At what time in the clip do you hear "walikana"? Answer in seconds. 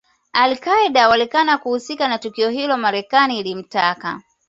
1.09-1.57